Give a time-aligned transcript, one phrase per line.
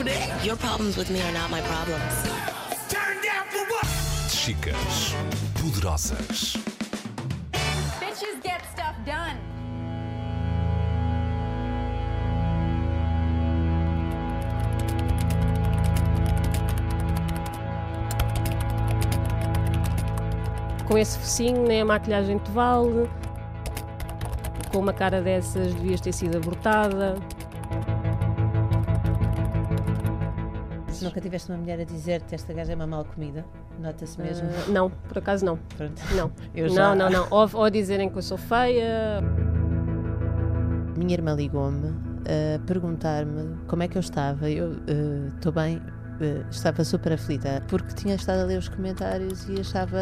[0.00, 2.00] Your problems with me are not my problems.
[4.30, 5.14] Chicas
[5.60, 6.56] poderosas.
[8.00, 9.38] Bitches get stuff done.
[20.86, 23.10] Com esse focinho, nem a maquilhagem te vale.
[24.72, 27.16] Com uma cara dessas, devias ter sido abortada.
[31.00, 33.44] Se nunca tiveste uma mulher a dizer-te esta gaja é uma mal comida,
[33.80, 34.48] nota-se mesmo.
[34.48, 35.56] Ah, não, por acaso não.
[35.76, 36.00] Pronto.
[36.14, 36.30] Não.
[36.54, 37.26] Eu já- Não, não, não.
[37.30, 39.20] Ou, ou dizerem que eu sou feia.
[40.96, 41.88] Minha irmã ligou-me
[42.26, 44.50] a perguntar-me como é que eu estava.
[44.50, 44.72] Eu
[45.34, 45.80] estou bem,
[46.20, 49.98] eh, estava super aflita, porque tinha estado a ler os comentários e achava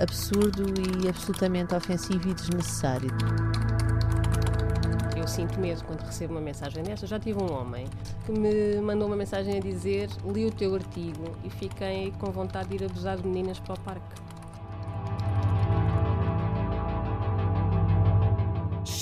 [0.00, 0.64] absurdo
[1.04, 3.10] e absolutamente ofensivo e desnecessário.
[5.24, 7.06] Eu sinto mesmo quando recebo uma mensagem desta.
[7.06, 7.86] Já tive um homem
[8.26, 12.68] que me mandou uma mensagem a dizer: li o teu artigo e fiquei com vontade
[12.68, 14.23] de ir abusar de meninas para o parque.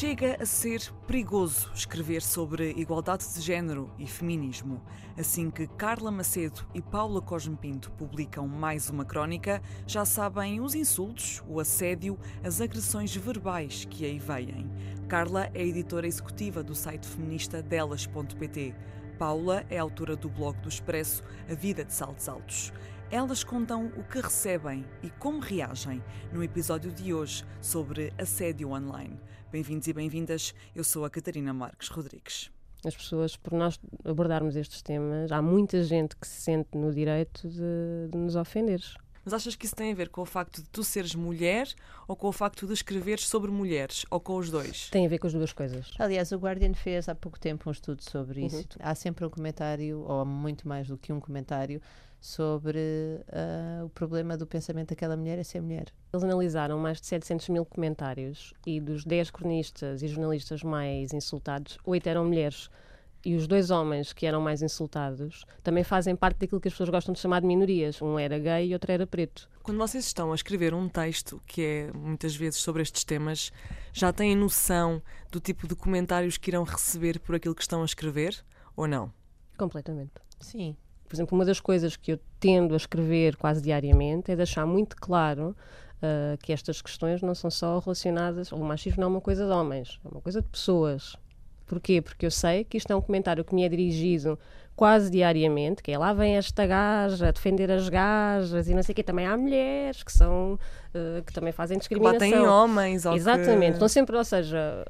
[0.02, 4.82] Chega a ser perigoso escrever sobre igualdade de género e feminismo.
[5.16, 10.74] Assim que Carla Macedo e Paula Cosme Pinto publicam mais uma crónica, já sabem os
[10.74, 14.68] insultos, o assédio, as agressões verbais que aí vêm.
[15.08, 18.74] Carla é editora executiva do site feminista delas.pt.
[19.20, 22.72] Paula é autora do blog do Expresso A Vida de Saltos Altos.
[23.08, 29.20] Elas contam o que recebem e como reagem no episódio de hoje sobre assédio online.
[29.52, 32.50] Bem-vindos e bem-vindas, eu sou a Catarina Marques Rodrigues.
[32.86, 37.46] As pessoas, por nós abordarmos estes temas, há muita gente que se sente no direito
[37.46, 38.80] de, de nos ofender.
[39.24, 41.68] Mas achas que isso tem a ver com o facto de tu seres mulher
[42.08, 44.88] ou com o facto de escreveres sobre mulheres ou com os dois?
[44.90, 45.90] Tem a ver com as duas coisas.
[45.98, 48.46] Aliás, o Guardian fez há pouco tempo um estudo sobre Uhum.
[48.46, 48.66] isso.
[48.80, 51.80] Há sempre um comentário, ou muito mais do que um comentário,
[52.20, 52.78] sobre
[53.32, 55.86] ah, o problema do pensamento daquela mulher é ser mulher.
[56.12, 61.78] Eles analisaram mais de 700 mil comentários e dos 10 cronistas e jornalistas mais insultados,
[61.84, 62.70] 8 eram mulheres.
[63.24, 66.88] E os dois homens que eram mais insultados também fazem parte daquilo que as pessoas
[66.88, 68.02] gostam de chamar de minorias.
[68.02, 69.48] Um era gay e outro era preto.
[69.62, 73.52] Quando vocês estão a escrever um texto que é muitas vezes sobre estes temas,
[73.92, 75.00] já têm noção
[75.30, 78.44] do tipo de comentários que irão receber por aquilo que estão a escrever
[78.76, 79.12] ou não?
[79.56, 80.12] Completamente.
[80.40, 80.76] Sim.
[81.08, 84.96] Por exemplo, uma das coisas que eu tendo a escrever quase diariamente é deixar muito
[84.96, 85.54] claro
[86.02, 88.50] ah, que estas questões não são só relacionadas.
[88.50, 91.16] O machismo não é uma coisa de homens, é uma coisa de pessoas.
[91.72, 92.02] Porquê?
[92.02, 94.38] Porque eu sei que isto é um comentário que me é dirigido
[94.76, 98.92] quase diariamente, que é lá vem esta gaja a defender as gajas e não sei
[98.92, 99.02] o quê.
[99.02, 100.58] Também há mulheres que são
[100.94, 102.18] ah, que também fazem Que discriminação.
[102.30, 103.70] batem em homens ou Exatamente.
[103.72, 103.76] que...
[103.76, 104.84] Então sempre, ou seja,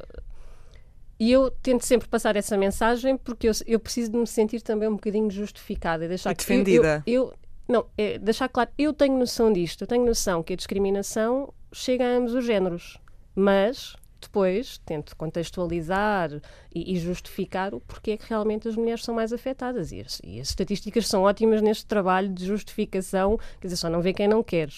[1.21, 4.89] e eu tento sempre passar essa mensagem porque eu, eu preciso de me sentir também
[4.89, 7.03] um bocadinho justificada e deixar E que eu- defendida.
[7.07, 7.33] Eu,
[7.69, 12.05] não, é deixar claro, eu tenho noção disto, eu tenho noção que a discriminação chega
[12.05, 12.99] a ambos os géneros,
[13.37, 16.31] mas depois tento contextualizar
[16.75, 19.93] e, e justificar o porquê é que realmente as mulheres são mais afetadas.
[19.93, 24.01] E as, e as estatísticas são ótimas neste trabalho de justificação, quer dizer, só não
[24.01, 24.69] vê quem não quer.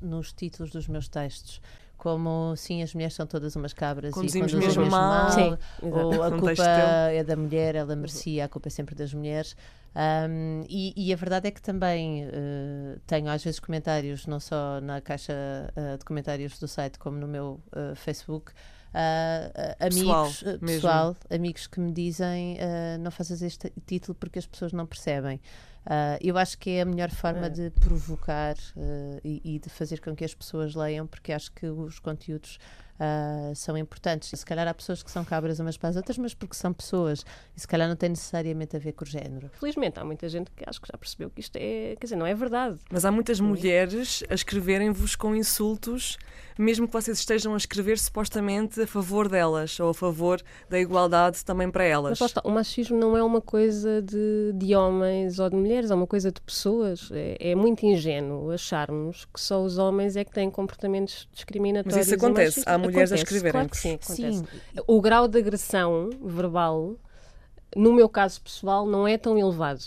[0.00, 1.60] Nos títulos dos meus textos,
[1.96, 5.30] como sim, as mulheres são todas umas cabras Conduzimos e conduzem mesmo mal.
[5.30, 6.62] Sim, ou a culpa
[7.10, 9.56] é da mulher, ela merecia, a culpa é sempre das mulheres.
[9.96, 14.80] Um, e, e a verdade é que também eh, tenho às vezes comentários, não só
[14.80, 15.32] na caixa
[15.76, 18.52] eh, de comentários do site, como no meu eh, Facebook.
[18.94, 19.50] Ah,
[19.80, 20.66] ah, Pessoal, amigos, eh, mesmo.
[20.66, 25.40] pessoal, amigos que me dizem ah, não faças este título porque as pessoas não percebem.
[25.86, 27.50] Ah, eu acho que é a melhor forma É.
[27.50, 31.66] de provocar ah, e, e de fazer com que as pessoas leiam, porque acho que
[31.66, 32.58] os conteúdos
[32.98, 34.38] ah, são importantes.
[34.38, 37.24] Se calhar há pessoas que são cabras umas para as outras, mas porque são pessoas
[37.56, 39.50] e se calhar não tem necessariamente a ver com o género.
[39.58, 42.26] Felizmente há muita gente que acho que já percebeu que isto é, quer dizer, não
[42.26, 42.78] é verdade.
[42.90, 46.16] Mas há muitas mulheres a escreverem-vos com insultos,
[46.58, 51.44] mesmo que vocês estejam a escrever supostamente a favor delas ou a favor da igualdade
[51.44, 52.18] também para elas.
[52.20, 55.94] Mas está, o machismo não é uma coisa de, de homens ou de mulheres, é
[55.94, 57.10] uma coisa de pessoas.
[57.12, 61.96] É, é muito ingênuo acharmos que só os homens é que têm comportamentos discriminatórios.
[61.96, 64.44] Mas isso acontece, há mulheres a Acontece, Claro que sim, acontece.
[64.86, 66.96] O grau de agressão verbal,
[67.76, 69.84] no meu caso pessoal, não é tão elevado.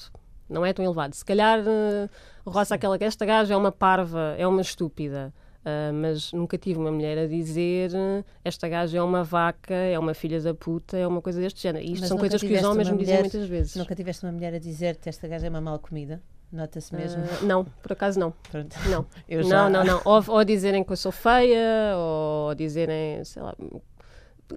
[0.50, 1.14] Não é tão elevado.
[1.14, 2.10] Se calhar eh,
[2.46, 5.34] roça aquela que esta gaja é uma parva, é uma estúpida.
[5.68, 10.00] Ah, mas nunca tive uma mulher a dizer eh, esta gaja é uma vaca, é
[10.00, 11.84] uma filha da puta, é uma coisa deste género.
[11.84, 13.76] E Isto Mas são coisas que os homens me dizem muitas vezes.
[13.76, 16.22] Nunca tiveste uma mulher a dizer-te esta gaja é uma mal comida?
[16.52, 17.22] Nota-se mesmo.
[17.24, 18.32] Ah, não, por acaso não.
[18.50, 18.76] Pronto.
[18.90, 20.02] Não, Eu já- não, não, não.
[20.06, 23.54] Ou, ou dizerem que eu sou feia, ou dizerem, sei lá,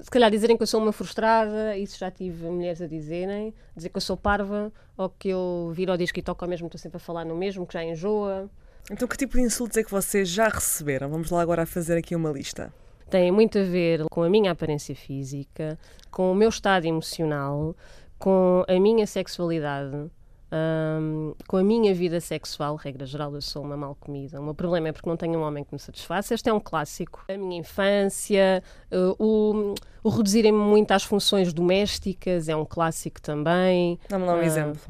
[0.00, 3.88] se calhar dizerem que eu sou uma frustrada, isso já tive mulheres a dizerem, dizer
[3.88, 6.78] que eu sou parva, ou que eu viro ao disco e toco ao mesmo, estou
[6.78, 8.48] sempre a falar no mesmo, que já enjoa.
[8.88, 11.08] Então, que tipo de insultos é que vocês já receberam?
[11.10, 12.72] Vamos lá agora a fazer aqui uma lista.
[13.08, 15.76] Tem muito a ver com a minha aparência física,
[16.08, 17.74] com o meu estado emocional,
[18.16, 20.08] com a minha sexualidade,
[20.52, 22.76] hum, com a minha vida sexual.
[22.76, 24.40] Regra geral, eu sou uma mal comida.
[24.40, 26.34] O meu problema é porque não tenho um homem que me satisfaça.
[26.34, 27.24] Este é um clássico.
[27.28, 28.62] A minha infância,
[28.92, 33.98] uh, o, o reduzirem-me muito às funções domésticas é um clássico também.
[34.08, 34.80] Dá-me lá um Ah, exemplo.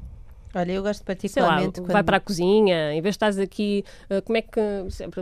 [0.53, 1.93] Olha, eu gosto Sei lá, particularmente quando...
[1.93, 4.51] vai para a cozinha, em vez de estás aqui, uh, como, é que,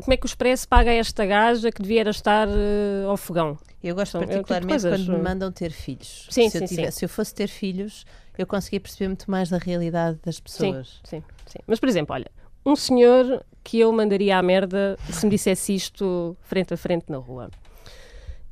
[0.01, 3.59] como é que o Expresso paga a esta gaja que devia estar uh, ao fogão?
[3.85, 6.27] Eu gosto São- é o tipo particularmente coisas, quando me uh, mandam ter filhos.
[6.31, 6.99] Sim, se, eu sim, tivesse- sim.
[7.01, 8.07] se eu fosse ter filhos,
[8.39, 11.01] eu conseguia perceber muito mais da realidade das pessoas.
[11.05, 11.59] Sim, sim.
[11.67, 12.31] Mas, por exemplo, olha,
[12.65, 17.19] um senhor que eu mandaria à merda se me dissesse isto frente a frente na
[17.19, 17.51] rua.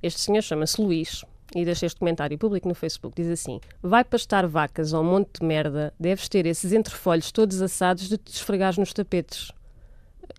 [0.03, 1.25] Este senhor chama-se Luís
[1.55, 3.15] e deixa este comentário público no Facebook.
[3.17, 8.09] Diz assim: Vai pastar vacas ao monte de merda, deves ter esses entrefolhos todos assados
[8.09, 9.53] de te esfregares nos tapetes.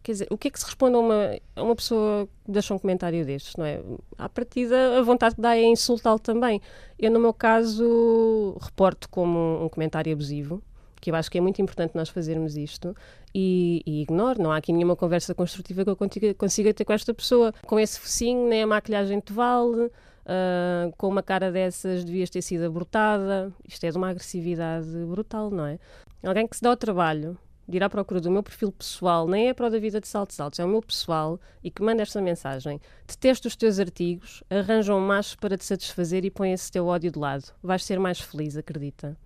[0.04, 2.74] Quer dizer, o que é que se responde a uma, a uma pessoa que deixa
[2.74, 3.82] um comentário destes, não é?
[4.18, 6.62] À partida, a vontade que dá é insultá-lo também.
[6.98, 10.62] Eu, no meu caso, reporto como um comentário abusivo,
[11.00, 12.96] que eu acho que é muito importante nós fazermos isto,
[13.34, 14.42] e, e ignoro.
[14.42, 17.54] Não há aqui nenhuma conversa construtiva que eu consiga, consiga ter com esta pessoa.
[17.66, 19.92] Com esse focinho, nem a maquilhagem te vale,
[20.26, 23.52] ah, com uma cara dessas devias ter sido abortada.
[23.68, 25.80] Isto é de uma agressividade brutal, não é?
[26.24, 29.50] Alguém que se dá ao trabalho de ir à procura do meu perfil pessoal, nem
[29.50, 32.02] é para o da vida de saltos altos, é o meu pessoal, e que manda
[32.02, 32.80] esta mensagem.
[33.06, 37.12] Detesta os teus artigos, arranja um macho para te satisfazer e põe esse teu ódio
[37.12, 37.52] de lado.
[37.62, 39.18] Vais ser mais feliz, acredita.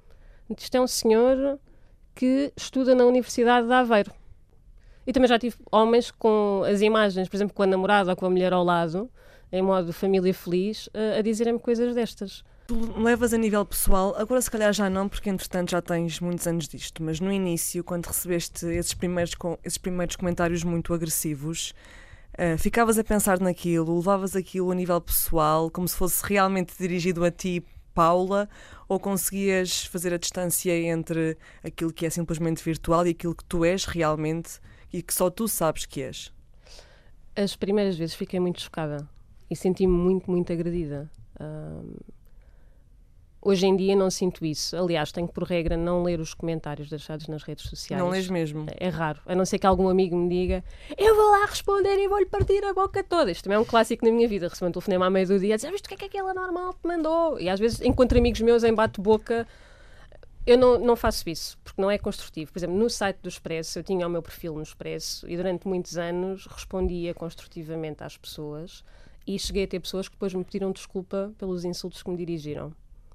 [0.58, 1.60] Isto é um senhor
[2.16, 4.12] que estuda na Universidade de Aveiro.
[5.06, 8.26] E também já tive homens com as imagens, por exemplo, com a namorada ou com
[8.26, 9.10] a mulher ao lado,
[9.52, 12.44] em modo família feliz, a, a dizerem-me coisas destas.
[12.68, 16.48] Tu levas a nível pessoal, agora se calhar já não, porque entretanto já tens muitos
[16.48, 21.74] anos disto, mas no início, quando recebeste esses primeiros, esses primeiros comentários muito agressivos,
[22.38, 27.26] ah, ficavas a pensar naquilo, levavas aquilo a nível pessoal, como se fosse realmente dirigido
[27.26, 27.64] a ti,
[27.94, 28.48] Paula,
[28.88, 33.66] ou conseguias fazer a distância entre aquilo que é simplesmente virtual e aquilo que tu
[33.66, 34.60] és realmente
[34.94, 36.32] e que só tu sabes que és?
[37.36, 39.08] As primeiras vezes fiquei muito chocada
[39.50, 41.10] e senti-me muito, muito agredida.
[41.40, 41.96] Ahm,
[43.42, 44.76] hoje em dia não sinto isso.
[44.78, 48.02] Aliás, tenho por regra não ler os comentários deixados nas redes sociais.
[48.02, 48.66] Não lês mesmo?
[48.78, 50.64] É raro, a não ser que algum amigo me diga
[50.98, 53.32] eu vou lá responder e vou-lhe partir a boca toda.
[53.32, 54.48] Isto também é um clássico na minha vida.
[54.48, 56.06] Recebi um telefonema à meio do dia a dizer "Já viste o que é que
[56.06, 57.40] aquela normal te mandou?
[57.40, 59.48] E às vezes encontro amigos meus em bate-boca.
[60.46, 62.52] Eu não, não faço isso, porque não é construtivo.
[62.52, 65.68] Por exemplo, no site do Expresso, eu tinha o meu perfil no Expresso e durante
[65.68, 68.84] muitos anos respondia construtivamente às pessoas
[69.26, 72.74] e cheguei a ter pessoas que depois me pediram desculpa pelos insultos que me dirigiram.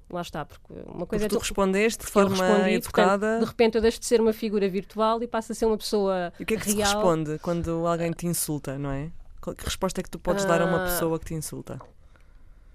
[0.09, 3.17] Lá está, porque uma coisa Porque é tu tu respondeste de forma respondi, educada.
[3.19, 5.77] portanto, de repente eu deixo de ser uma figura virtual e passo a ser uma
[5.77, 6.93] pessoa E o que é que se real.
[6.93, 9.09] responde quando alguém te insulta, não é?
[9.41, 10.85] Que resposta é que tu podes dar a uma Ah.
[10.85, 11.79] pessoa que te insulta?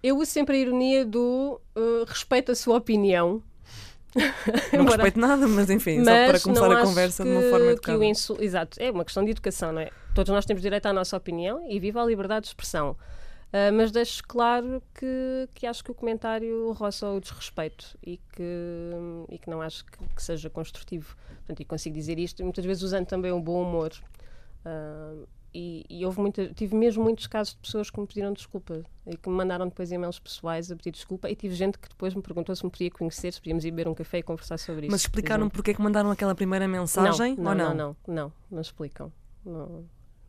[0.03, 3.43] Eu uso sempre a ironia do uh, respeito a sua opinião.
[4.73, 7.67] Não respeito nada, mas enfim, só mas para começar a conversa que, de uma forma
[7.67, 7.99] que educada.
[7.99, 8.37] o insul...
[8.41, 9.91] Exato, é uma questão de educação, não é?
[10.15, 12.95] Todos nós temos direito à nossa opinião e viva a liberdade de expressão.
[13.53, 18.43] Ah, mas deixo claro que, que acho que o comentário roça o desrespeito e que,
[19.29, 21.15] e que não acho que, que seja construtivo.
[21.39, 23.93] Portanto, e consigo dizer isto muitas vezes usando também o bom humor.
[24.65, 28.83] Ah, e, e houve muita, tive mesmo muitos casos de pessoas que me pediram desculpa
[29.07, 31.29] e que me mandaram depois e-mails pessoais a pedir desculpa.
[31.29, 33.87] E tive gente que depois me perguntou se me podia conhecer, se podíamos ir beber
[33.87, 34.93] um café e conversar sobre isso.
[34.93, 37.75] Mas explicaram porque é que mandaram aquela primeira mensagem não, ou não, não?
[37.75, 39.13] não, não, não, não explicam.
[39.45, 39.85] Não,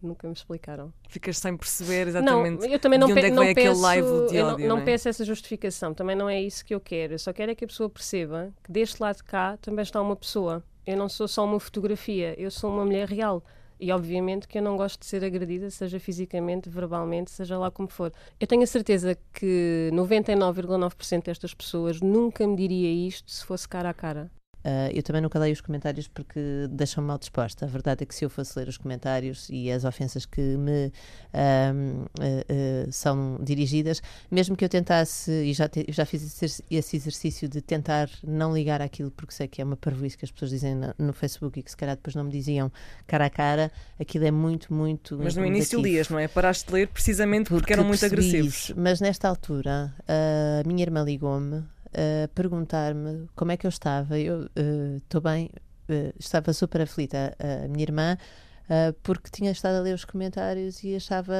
[0.05, 0.93] nunca me explicaram.
[1.09, 3.55] Ficas sem perceber exatamente não, eu também não, de onde pe- é que não vem
[3.55, 4.85] peço, aquele live de eu não, ódio, não não é?
[4.85, 7.13] peço essa justificação, também não é isso que eu quero.
[7.13, 10.01] Eu só quero é que a pessoa perceba que deste lado de cá também está
[10.01, 10.63] uma pessoa.
[10.85, 13.43] Eu não sou só uma fotografia, eu sou uma mulher real.
[13.79, 17.89] E obviamente que eu não gosto de ser agredida, seja fisicamente, verbalmente, seja lá como
[17.89, 18.13] for.
[18.39, 19.89] Eu tenho a certeza que
[20.37, 24.31] 99,9% destas pessoas nunca me diria isto se fosse cara a cara.
[24.65, 26.39] Ah, eu também nunca leio os comentários porque
[26.69, 27.65] deixam-me mal disposta.
[27.65, 30.91] A verdade é que se eu fosse ler os comentários e as ofensas que me
[31.33, 31.73] ah,
[32.19, 34.01] ah, são dirigidas,
[34.31, 38.81] mesmo que eu tentasse, e já, te- já fiz esse, exercício de tentar não ligar
[38.81, 41.63] àquilo porque sei que é uma parvoíce que as pessoas dizem na- no Facebook e
[41.63, 42.71] que se calhar depois não me diziam
[43.07, 45.17] cara a cara, aquilo é muito, muito.
[45.21, 46.27] Mas no início lias, não é?
[46.27, 48.53] Paraste de ler precisamente porque, eram muito agressivos.
[48.55, 48.73] isso.
[48.77, 51.63] Mas nesta altura, a minha irmã ligou-me
[51.93, 54.19] a perguntar-me como é que eu estava.
[54.19, 54.49] Eu
[54.97, 55.49] estou bem,
[55.89, 57.35] eh, estava super aflita.
[57.39, 58.17] A minha irmã
[58.63, 61.33] Uh, porque tinha estado a ler os comentários e achava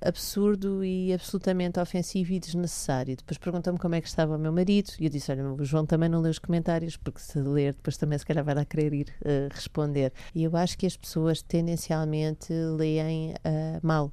[0.00, 3.16] absurdo e absolutamente ofensivo e desnecessário.
[3.16, 5.86] Depois perguntou-me como é que estava o meu marido e eu disse: Olha, o João
[5.86, 8.92] também não lê os comentários, porque se ler, depois também se calhar vai lá querer
[8.92, 10.12] ir uh, responder.
[10.34, 14.12] E eu acho que as pessoas tendencialmente leem uh, mal.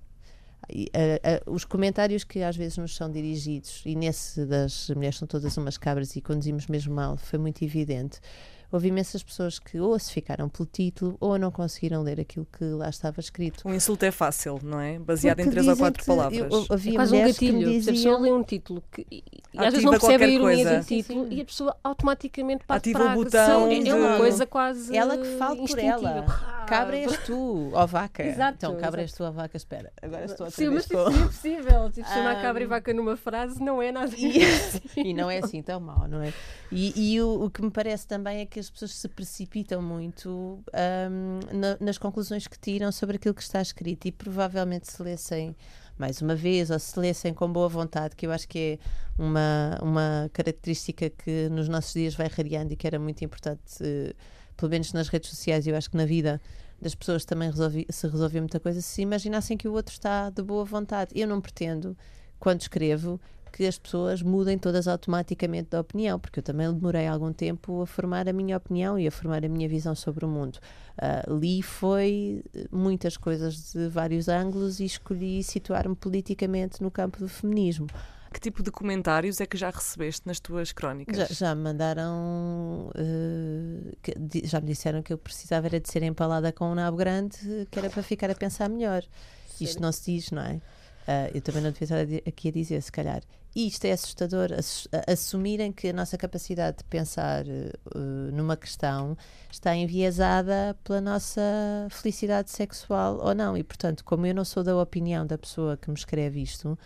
[1.46, 5.78] Os comentários que às vezes nos são dirigidos, e nesse das mulheres são todas umas
[5.78, 8.20] cabras e conduzimos mesmo mal, foi muito evidente
[8.74, 12.66] houve imensas pessoas que ou se ficaram pelo título ou não conseguiram ler aquilo que
[12.66, 13.68] lá estava escrito.
[13.68, 14.98] Um insulto é fácil, não é?
[14.98, 16.52] Baseado Porque em três ou quatro palavras.
[16.52, 17.70] Eu, havia é quase um gatilho.
[17.70, 17.94] Diziam...
[17.94, 19.24] A pessoa lê um título que, e,
[19.56, 20.80] às vezes não percebe a ironia coisa.
[20.80, 21.36] do título sim, sim.
[21.38, 23.70] e a pessoa automaticamente parte Ativa para o botão.
[23.70, 23.90] De...
[23.90, 24.98] É uma coisa quase.
[24.98, 26.26] Ela que fala por ela.
[26.68, 28.24] Cabra és tu, ó vaca.
[28.24, 28.56] Exato.
[28.58, 29.92] Então, cabra és tu, ó vaca, espera.
[30.02, 31.92] Agora estou a Sim, mas isso é possível.
[31.92, 32.42] Tipo, chamar um...
[32.42, 34.12] cabra e vaca numa frase não é nada.
[34.18, 34.40] E,
[34.98, 36.34] e não é assim tão mau, não é?
[36.72, 40.64] E, e o, o que me parece também é que as pessoas se precipitam muito
[40.74, 45.56] um, na, nas conclusões que tiram sobre aquilo que está escrito e provavelmente se lessem
[45.98, 49.78] mais uma vez ou se lessem com boa vontade, que eu acho que é uma,
[49.82, 54.16] uma característica que nos nossos dias vai rareando e que era muito importante, uh,
[54.58, 56.42] pelo menos nas redes sociais, eu acho que na vida
[56.82, 60.42] das pessoas também resolvi, se resolveu muita coisa, se imaginassem que o outro está de
[60.42, 61.12] boa vontade.
[61.16, 61.96] Eu não pretendo,
[62.40, 63.22] quando escrevo,
[63.54, 67.86] que as pessoas mudem todas automaticamente de opinião, porque eu também demorei algum tempo a
[67.86, 70.58] formar a minha opinião e a formar a minha visão sobre o mundo.
[70.98, 77.30] Uh, li foi muitas coisas de vários ângulos e escolhi situar-me politicamente no campo do
[77.30, 77.86] feminismo.
[78.34, 81.16] Que tipo de comentários é que já recebeste nas tuas crónicas?
[81.16, 86.02] Já, já me mandaram, uh, que, já me disseram que eu precisava era de ser
[86.02, 89.04] empalada com um nabo grande, que era para ficar a pensar melhor.
[89.04, 89.70] Sério?
[89.70, 90.60] Isto não se diz, não é?
[91.04, 93.22] Uh, eu também não devia estar aqui a dizer, se calhar.
[93.56, 94.50] E isto é assustador,
[95.08, 99.16] assumirem que a nossa capacidade de pensar uh, numa questão
[99.52, 101.42] está enviesada pela nossa
[101.92, 103.56] felicidade sexual ou não.
[103.56, 106.78] E, portanto, como eu não sou da opinião da pessoa que me escreve isto,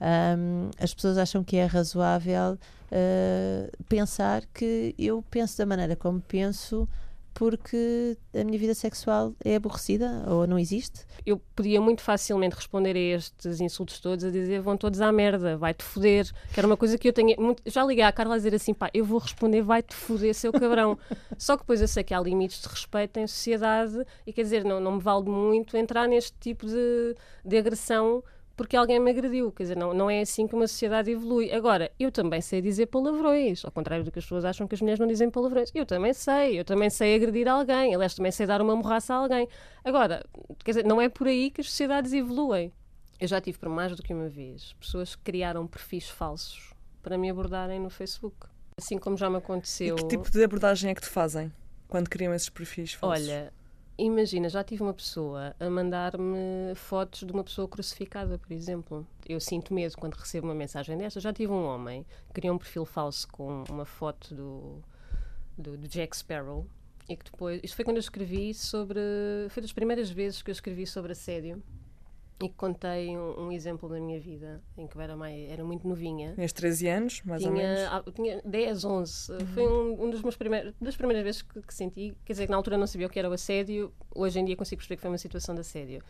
[0.00, 6.20] um, as pessoas acham que é razoável uh, pensar que eu penso da maneira como
[6.20, 6.88] penso
[7.34, 11.04] porque a minha vida sexual é aborrecida ou não existe?
[11.26, 15.56] Eu podia muito facilmente responder a estes insultos todos a dizer vão todos à merda,
[15.56, 17.34] vai-te foder, que era uma coisa que eu tenho.
[17.40, 17.62] Muito...
[17.66, 20.96] Já liguei à Carla a dizer assim, pá, eu vou responder vai-te foder, seu cabrão.
[21.36, 24.64] Só que depois eu sei que há limites de respeito em sociedade e quer dizer,
[24.64, 28.22] não, não me vale muito entrar neste tipo de, de agressão
[28.56, 29.50] porque alguém me agrediu.
[29.52, 31.52] Quer dizer, não, não é assim que uma sociedade evolui.
[31.52, 34.80] Agora, eu também sei dizer palavrões, ao contrário do que as pessoas acham que as
[34.80, 35.70] mulheres não dizem palavrões.
[35.74, 39.18] Eu também sei, eu também sei agredir alguém, aliás, também sei dar uma morraça a
[39.18, 39.48] alguém.
[39.84, 40.24] Agora,
[40.64, 42.72] quer dizer, não é por aí que as sociedades evoluem.
[43.20, 47.16] Eu já tive por mais do que uma vez pessoas que criaram perfis falsos para
[47.16, 48.48] me abordarem no Facebook.
[48.76, 49.96] Assim como já me aconteceu.
[49.96, 51.52] E que tipo de abordagem é que te fazem
[51.86, 53.28] quando criam esses perfis falsos?
[53.28, 53.52] Olha,
[53.96, 59.06] Imagina, já tive uma pessoa a mandar-me fotos de uma pessoa crucificada, por exemplo.
[59.28, 61.20] Eu sinto medo quando recebo uma mensagem desta.
[61.20, 64.82] Já tive um homem que criou um perfil falso com uma foto do,
[65.56, 66.66] do, do Jack Sparrow
[67.08, 67.60] e que depois.
[67.62, 68.98] Isto foi quando eu escrevi sobre.
[69.50, 71.62] Foi das primeiras vezes que eu escrevi sobre assédio
[72.42, 75.86] e contei um, um, exemplo da minha vida em que eu era, mais, era muito
[75.86, 76.34] novinha.
[76.34, 77.80] Tinhas 13 anos, mais tinha, ou menos?
[77.82, 79.32] Ah, tinha 10, 11.
[79.32, 79.38] Uhum.
[79.46, 82.14] Foi um, um, dos meus primeiros, das primeiras vezes que, que, senti.
[82.24, 84.56] Quer dizer, que na altura não sabia o que era o assédio, hoje em dia
[84.56, 86.02] consigo perceber que foi uma situação de assédio.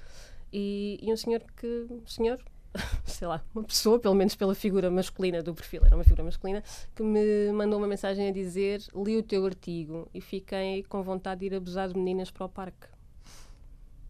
[0.53, 1.87] E, e um senhor que.
[1.91, 2.43] Um senhor,
[3.05, 6.63] sei lá, uma pessoa, pelo menos pela figura masculina do perfil, era uma figura masculina,
[6.95, 11.41] que me mandou uma mensagem a dizer: li o teu artigo e fiquei com vontade
[11.41, 12.89] de ir abusar de meninas para o parque.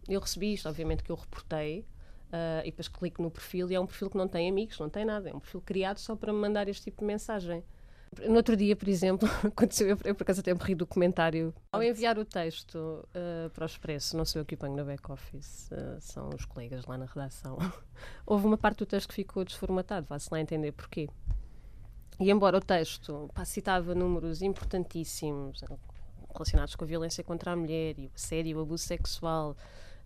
[0.07, 1.83] Eu recebi isto, obviamente que eu reportei,
[2.25, 4.89] Uh, e depois clico no perfil e é um perfil que não tem amigos, não
[4.89, 7.63] tem nada, é um perfil criado só para me mandar este tipo de mensagem.
[8.27, 11.53] No outro dia, por exemplo, aconteceu, eu, eu por acaso até me do comentário.
[11.71, 14.85] Ao enviar o texto uh, para o Expresso, não sou eu que o ponho no
[14.85, 17.57] back-office, uh, são os colegas lá na redação.
[18.25, 21.09] Houve uma parte do texto que ficou desformatado, vá-se lá entender porquê.
[22.19, 25.61] E embora o texto pá, citava números importantíssimos
[26.33, 29.55] relacionados com a violência contra a mulher e o assédio, o abuso sexual,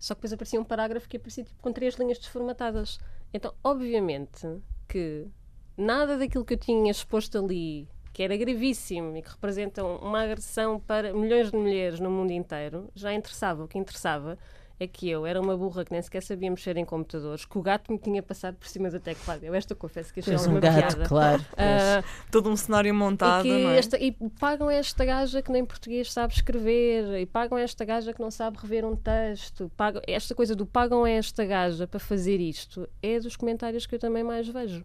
[0.00, 2.98] só que depois aparecia um parágrafo que aparecia tipo, com três linhas desformatadas.
[3.32, 5.28] Então, obviamente que
[5.76, 10.80] nada daquilo que eu tinha exposto ali, que era gravíssimo e que representa uma agressão
[10.80, 13.64] para milhões de mulheres no mundo inteiro, já interessava.
[13.64, 14.38] O que interessava
[14.80, 17.60] é que eu era uma burra que nem sequer sabia mexer em computadores, que o
[17.60, 19.44] gato me tinha passado por cima da teclado.
[19.44, 21.06] Eu esta confesso que achei uma um gato, piada.
[21.06, 21.42] claro.
[21.52, 23.76] Uh, Todo um cenário montado, e, é?
[23.76, 28.20] esta, e pagam esta gaja que nem português sabe escrever, e pagam esta gaja que
[28.22, 29.70] não sabe rever um texto.
[29.76, 33.98] Pagam, esta coisa do pagam esta gaja para fazer isto é dos comentários que eu
[33.98, 34.82] também mais vejo.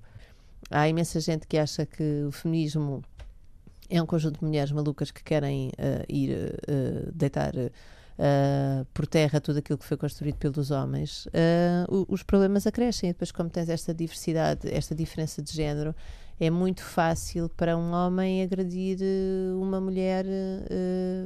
[0.70, 3.02] Há imensa gente que acha que o feminismo
[3.90, 7.54] é um conjunto de mulheres malucas que querem uh, ir uh, deitar
[8.18, 13.10] uh, por terra tudo aquilo que foi construído pelos homens, uh, os problemas acrescem.
[13.10, 15.96] E depois, como tens esta diversidade, esta diferença de género,
[16.38, 20.26] é muito fácil para um homem agredir uh, uma mulher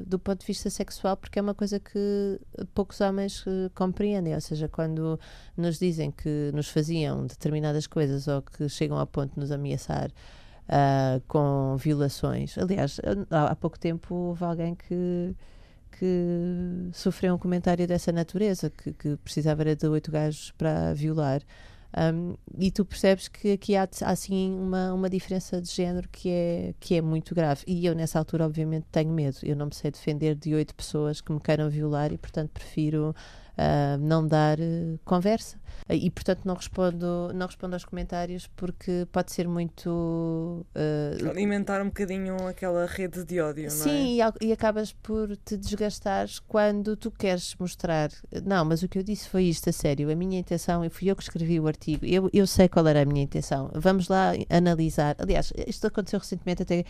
[0.05, 2.39] do ponto de vista sexual, porque é uma coisa que
[2.73, 3.43] poucos homens
[3.73, 4.35] compreendem.
[4.35, 5.19] Ou seja, quando
[5.57, 10.11] nos dizem que nos faziam determinadas coisas ou que chegam ao ponto de nos ameaçar.
[10.71, 12.55] Uh, com violações.
[12.55, 15.35] Aliás, há pouco tempo houve alguém que
[15.99, 21.41] que sofreu um comentário dessa natureza, que, que precisava era de oito gajos para violar.
[21.97, 26.29] Um, e tu percebes que aqui há, há assim uma, uma diferença de género que
[26.29, 27.63] é, que é muito grave.
[27.67, 29.37] E eu, nessa altura, obviamente, tenho medo.
[29.43, 33.13] Eu não me sei defender de oito pessoas que me queiram violar e, portanto, prefiro
[33.59, 35.57] uh, não dar uh, conversa.
[35.89, 40.65] Uh, e, portanto, não respondo, não respondo aos comentários porque pode ser muito.
[41.29, 44.31] Alimentar um bocadinho aquela rede de ódio, sim, não é?
[44.41, 48.09] e, e acabas por te desgastares quando tu queres mostrar.
[48.45, 50.09] Não, mas o que eu disse foi isto, a sério.
[50.09, 53.01] A minha intenção, e fui eu que escrevi o artigo, eu, eu sei qual era
[53.01, 53.69] a minha intenção.
[53.73, 55.15] Vamos lá analisar.
[55.19, 56.85] Aliás, isto aconteceu recentemente até.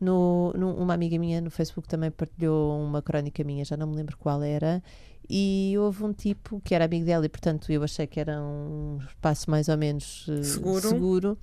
[0.00, 3.96] No, no, uma amiga minha no Facebook também partilhou uma crónica minha, já não me
[3.96, 4.82] lembro qual era,
[5.28, 8.98] e houve um tipo que era amigo dela e portanto eu achei que era um
[9.06, 11.38] espaço mais ou menos uh, seguro, seguro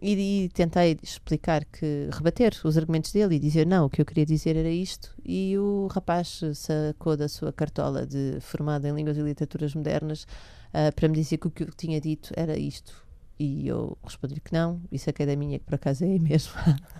[0.00, 4.04] e, e, tentei explicar que rebater os argumentos dele e dizer não, o que eu
[4.04, 9.16] queria dizer era isto e o rapaz sacou da sua cartola de formado em línguas
[9.16, 10.24] e literaturas modernas
[10.72, 13.02] uh, para me dizer que o que eu tinha dito era isto.
[13.38, 16.52] E eu respondi que não, e saquei da minha, que por acaso é aí mesmo,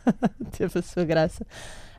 [0.56, 1.44] teve a sua graça.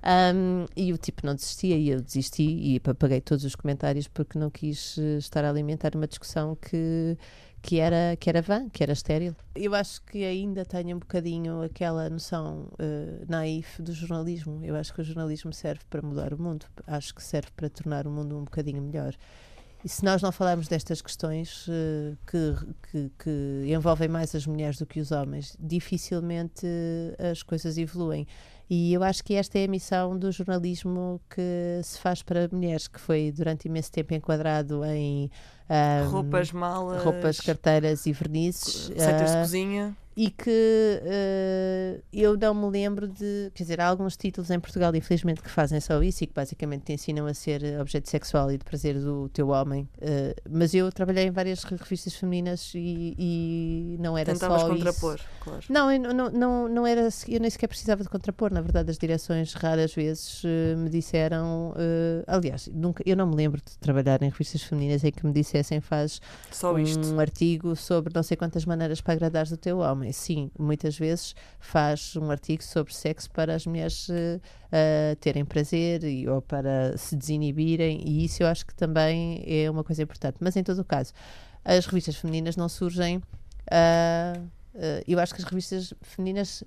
[0.05, 4.38] Um, e o tipo não desistia e eu desisti e apaguei todos os comentários porque
[4.38, 7.17] não quis eh, estar a alimentar uma discussão que,
[7.62, 9.33] que, era, que era vã, que era estéril.
[9.55, 14.60] Eu acho que ainda tenho um bocadinho aquela noção uh, naif do jornalismo.
[14.62, 18.05] Eu acho que o jornalismo serve para mudar o mundo, acho que serve para tornar
[18.05, 19.15] o mundo um bocadinho melhor.
[19.84, 22.56] E se nós não falarmos destas questões uh, que,
[22.90, 28.25] que, que, envolvem mais as mulheres do que os homens, dificilmente uh, as coisas evoluem.
[28.70, 32.88] E eu acho que esta é a missão do jornalismo que se faz para mulheres,
[32.88, 35.29] que foi durante imenso tempo enquadrado em
[35.70, 42.38] um, roupas, malas, roupas, carteiras e vernizes, receitas uh, de cozinha e que uh, eu
[42.38, 43.52] não me lembro de.
[43.54, 46.84] Quer dizer, há alguns títulos em Portugal, infelizmente, que fazem só isso e que basicamente
[46.84, 49.90] te ensinam a ser objeto sexual e de prazer do teu homem.
[49.98, 55.16] Uh, mas eu trabalhei em várias revistas femininas e, e não era Tentavas só contrapor,
[55.16, 55.26] isso.
[55.40, 55.64] claro.
[55.68, 57.10] Não, eu não, não, não era.
[57.28, 58.54] Eu nem sequer precisava de contrapor.
[58.54, 61.74] Na verdade, as direções raras vezes uh, me disseram.
[62.28, 65.82] aliás, nunca, eu não me lembro de trabalhar em revistas femininas em que me dissessem
[65.82, 66.22] faz
[66.52, 67.20] só um isto.
[67.20, 72.16] artigo sobre não sei quantas maneiras para agradares o teu homem sim, muitas vezes faz
[72.16, 78.01] um artigo sobre sexo para as mulheres uh, terem prazer e, ou para se desinibirem,
[78.05, 80.37] e isso eu acho que também é uma coisa importante.
[80.39, 81.13] Mas em todo o caso,
[81.63, 83.18] as revistas femininas não surgem.
[83.18, 84.50] Uh,
[85.07, 86.63] eu acho que as revistas femininas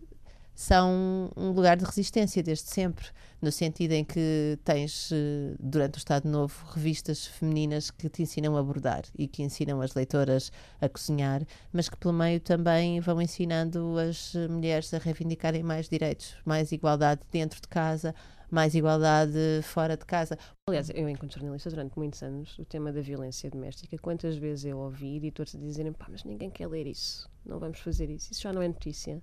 [0.57, 3.07] são um lugar de resistência desde sempre,
[3.43, 8.57] no sentido em que tens, eh, durante o Estado Novo, revistas femininas que te ensinam
[8.57, 13.21] a bordar e que ensinam as leitoras a cozinhar, mas que pelo meio também vão
[13.21, 18.15] ensinando as mulheres a reivindicarem mais direitos, mais igualdade dentro de casa,
[18.51, 20.39] mais igualdade fora de casa.
[20.71, 24.79] Aliás, eu, enquanto jornalista, durante muitos anos, o tema da violência doméstica, quantas vezes eu
[24.79, 28.55] ouvi editores dizerem pá, mas ninguém quer ler isso, não vamos fazer isso, isso já
[28.55, 29.23] não é notícia.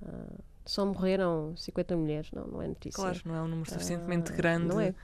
[0.00, 3.02] Uh, só morreram 50 mulheres, não, não é notícia.
[3.02, 4.68] Claro, não é um número suficientemente uh, grande.
[4.68, 4.94] Não é.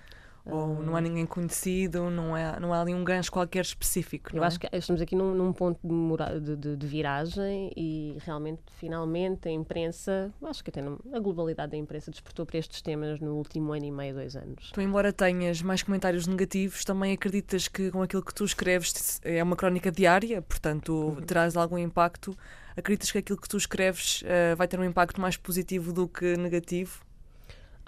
[0.49, 4.31] Ou não há ninguém conhecido, não, é, não há ali um gancho qualquer específico.
[4.33, 4.47] Eu é?
[4.47, 9.51] acho que estamos aqui num, num ponto de, de, de, viragem e realmente, finalmente, a
[9.51, 13.87] imprensa, acho que até a globalidade da imprensa despertou para estes temas no último ano
[13.87, 14.71] e meio, dois anos.
[14.73, 19.43] Tu, embora tenhas mais comentários negativos, também acreditas que com aquilo que tu escreves é
[19.43, 21.23] uma crónica diária, portanto, uhum.
[21.23, 22.39] terás algum impacto
[22.77, 26.37] acreditas que aquilo que tu escreves uh, vai ter um impacto mais positivo do que
[26.37, 27.05] negativo?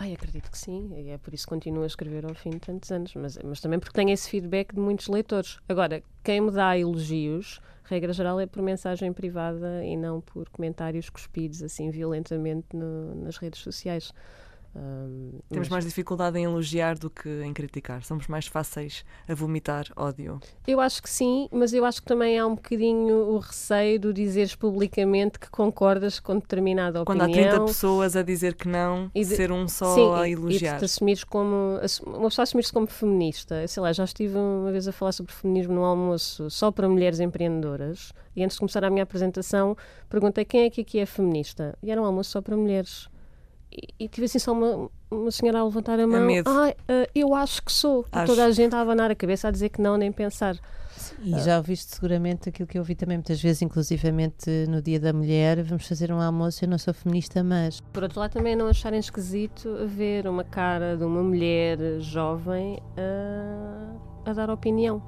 [0.01, 2.61] Ai, acredito que sim, e é por isso que continuo a escrever ao fim de
[2.61, 5.59] tantos anos, mas, mas também porque tenho esse feedback de muitos leitores.
[5.69, 11.11] Agora, quem me dá elogios, regra geral, é por mensagem privada e não por comentários
[11.11, 14.15] cuspidos assim violentamente no, nas redes sociais.
[14.79, 15.69] Um, Temos mas...
[15.69, 18.05] mais dificuldade em elogiar do que em criticar.
[18.05, 20.41] Somos mais fáceis a vomitar ódio.
[20.67, 24.13] Eu acho que sim, mas eu acho que também há um bocadinho o receio de
[24.13, 27.27] dizeres publicamente que concordas com determinada opinião.
[27.27, 29.25] Quando há 30 pessoas a dizer que não, de...
[29.25, 30.77] ser um só sim, a elogiar.
[30.77, 31.81] E te assumires como.
[32.07, 33.67] Uma pessoa assumir-se como feminista.
[33.67, 37.19] Sei lá, já estive uma vez a falar sobre feminismo no almoço só para mulheres
[37.19, 38.13] empreendedoras.
[38.37, 39.77] E antes de começar a minha apresentação,
[40.09, 41.77] perguntei quem é que aqui é feminista.
[41.83, 43.09] E era um almoço só para mulheres
[43.73, 46.25] e, e tive assim só uma, uma senhora a levantar a mão.
[46.25, 46.49] medo.
[46.51, 48.05] Ai, ah, eu acho que sou.
[48.13, 48.27] E Acho.
[48.27, 50.57] toda a gente a abanar a cabeça a dizer que não, nem pensar.
[51.23, 55.13] E já ouviste seguramente aquilo que eu ouvi também muitas vezes, inclusivamente no Dia da
[55.13, 58.67] Mulher, vamos fazer um almoço, eu não sou feminista, mas Por outro lado, também não
[58.67, 65.01] acharem esquisito ver uma cara de uma mulher jovem a, a dar opinião.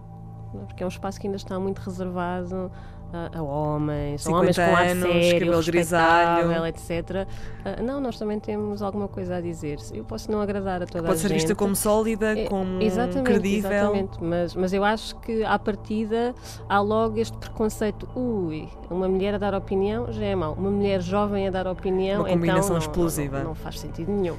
[0.55, 0.65] é?
[0.67, 2.71] Porque é um espaço que ainda está muito reservado
[3.13, 6.67] a, a homens, a 50 homens com ar sério, grisalho.
[6.67, 7.27] etc.
[7.65, 9.79] Ah, não, nós também temos alguma coisa a dizer.
[9.93, 11.39] Eu posso não agradar a toda a Pode ser gente.
[11.39, 13.71] vista como sólida, É, como exatamente, credível.
[13.71, 16.35] Exatamente, mas, mas eu acho que à partida
[16.69, 18.09] há logo este preconceito.
[18.15, 20.55] Ui, uma mulher a dar opinião já é mau.
[20.55, 23.39] Uma mulher jovem a dar opinião Uma combinação então não- explosiva.
[23.39, 24.37] Não, não faz sentido nenhum.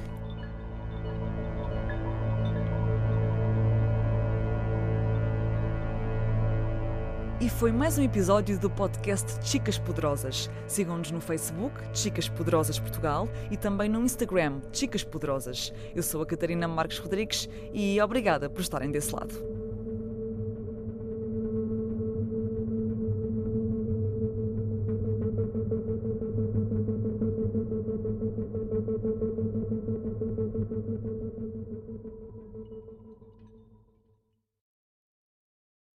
[7.42, 10.48] E foi mais um episódio do podcast Chicas Poderosas.
[10.68, 15.72] Sigam-nos no Facebook, Chicas Poderosas Portugal, e também no Instagram, Chicas Poderosas.
[15.92, 19.61] Eu sou a Catarina Marques Rodrigues e obrigada por estarem desse lado.